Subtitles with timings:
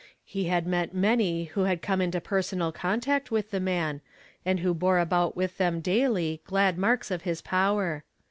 [0.33, 4.01] lie had many who liad come into personal contact with Uie man,
[4.43, 8.03] and who bore about with them daily glad marks of his power.